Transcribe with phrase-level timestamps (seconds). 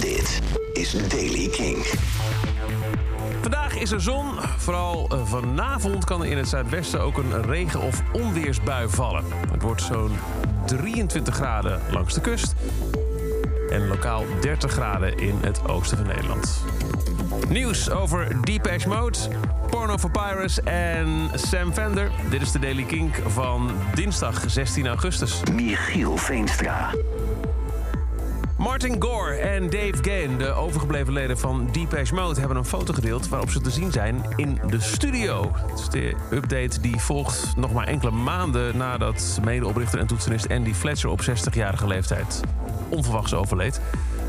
[0.00, 0.40] Dit
[0.72, 1.86] is Daily King.
[3.40, 4.26] Vandaag is er zon.
[4.56, 9.24] Vooral eh, vanavond kan er in het zuidwesten ook een regen- of onweersbui vallen.
[9.50, 10.16] Het wordt zo'n
[10.66, 12.54] 23 graden langs de kust.
[13.70, 16.64] En lokaal 30 graden in het oosten van Nederland.
[17.48, 19.18] Nieuws over Deepesh Mode,
[19.70, 22.10] Porno for Pirates en Sam Fender.
[22.30, 25.40] Dit is de Daily Kink van dinsdag 16 augustus.
[25.54, 26.90] Michiel Veenstra.
[28.58, 32.40] Martin Gore en Dave Gain, de overgebleven leden van Deepesh Mode...
[32.40, 35.52] hebben een foto gedeeld waarop ze te zien zijn in de studio.
[35.66, 38.76] Het de update die volgt nog maar enkele maanden...
[38.76, 42.40] nadat medeoprichter en toetsenist Andy Fletcher op 60-jarige leeftijd
[42.88, 43.80] onverwachts overleed.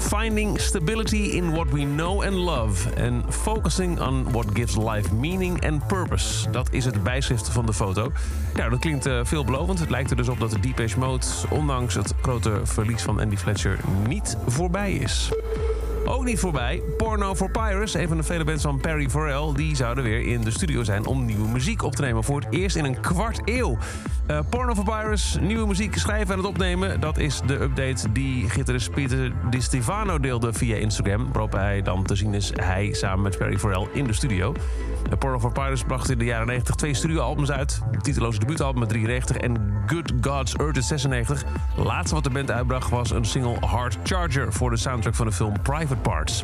[0.00, 2.88] Finding stability in what we know and love.
[2.96, 6.50] And focusing on what gives life meaning and purpose.
[6.50, 8.12] Dat is het bijschrift van de foto.
[8.54, 9.78] Nou, dat klinkt uh, veelbelovend.
[9.78, 11.26] Het lijkt er dus op dat de Deepesh Mode...
[11.50, 15.30] ondanks het grote verlies van Andy Fletcher niet voorbij is.
[16.10, 16.82] Ook niet voorbij.
[16.96, 19.52] Porno for Pirates, een van de vele bands van Perry Farrell...
[19.54, 22.24] die zouden weer in de studio zijn om nieuwe muziek op te nemen.
[22.24, 23.78] Voor het eerst in een kwart eeuw.
[24.30, 27.00] Uh, Porno for Pirates, nieuwe muziek schrijven en het opnemen.
[27.00, 31.32] Dat is de update die gitarist Peter Di Stefano deelde via Instagram.
[31.32, 34.54] Waarop hij dan te zien is, hij samen met Perry Farrell in de studio.
[35.06, 37.80] Uh, Porno for Pirates bracht in de jaren 90 twee studioalbums uit.
[38.00, 41.44] Titeloze debuutalbum met 93 en Good God's Earth in 96.
[41.74, 44.52] Het laatste wat de band uitbracht was een single Hard Charger...
[44.52, 46.42] voor de soundtrack van de film Private Parts.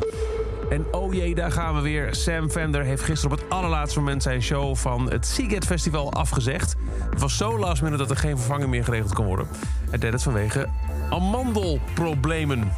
[0.69, 2.15] En oh jee, daar gaan we weer.
[2.15, 6.75] Sam Fender heeft gisteren op het allerlaatste moment zijn show van het Seagate Festival afgezegd.
[7.09, 9.47] Het was zo last minute dat er geen vervanging meer geregeld kon worden.
[9.89, 10.67] Hij deed het vanwege
[11.09, 12.71] amandelproblemen.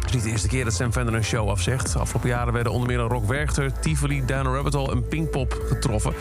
[0.00, 1.96] Het is niet de eerste keer dat Sam Fender een show afzegt.
[1.96, 6.14] Afgelopen jaren werden onder meer Rock Werchter, Tivoli, Down Rabbit Hole en Pinkpop getroffen.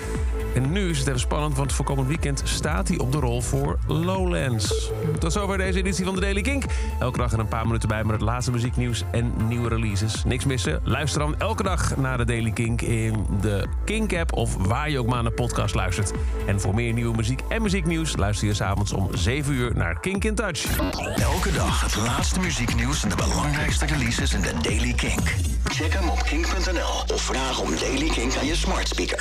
[0.59, 3.41] En nu is het even spannend, want voor komend weekend staat hij op de rol
[3.41, 4.91] voor Lowlands.
[5.19, 6.63] Tot zover deze editie van de Daily Kink.
[6.99, 10.23] Elke dag er een paar minuten bij met het laatste muzieknieuws en nieuwe releases.
[10.23, 10.79] Niks missen.
[10.83, 14.33] Luister dan elke dag naar de Daily Kink in de Kink-app...
[14.33, 16.11] of waar je ook maar naar podcast luistert.
[16.47, 18.15] En voor meer nieuwe muziek en muzieknieuws...
[18.17, 20.77] luister je s'avonds om 7 uur naar Kink in Touch.
[21.15, 25.35] Elke dag het laatste muzieknieuws en de belangrijkste releases in de Daily Kink.
[25.63, 29.17] Check hem op kink.nl of vraag om Daily Kink aan je smart speaker.